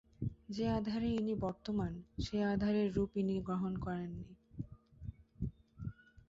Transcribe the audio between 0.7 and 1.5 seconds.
আধারে ইনি